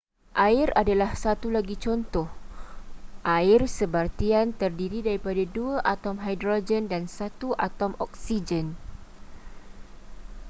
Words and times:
air 0.47 0.69
adalah 0.81 1.11
satu 1.23 1.47
lagi 1.55 1.75
contoh.air 1.85 3.61
sebartian 3.77 4.47
terdiri 4.61 4.99
daripada 5.07 5.43
dua 5.57 5.75
atom 5.95 6.15
hidrogen 6.25 6.83
dan 6.91 7.03
satu 7.17 7.49
atom 7.67 7.91
oksigen 8.05 8.67